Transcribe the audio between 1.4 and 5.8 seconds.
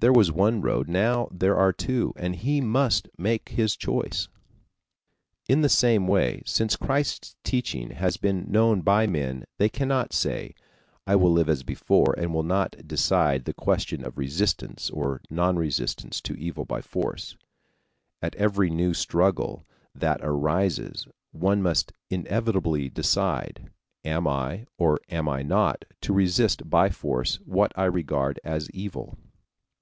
are two, and he must make his choice. In the